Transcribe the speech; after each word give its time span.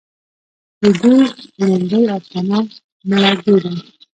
د 0.81 0.83
دوي 1.01 1.21
وړومبۍ 1.61 2.01
افسانه" 2.17 2.59
مړه 3.09 3.31
ګيډه 3.43 3.71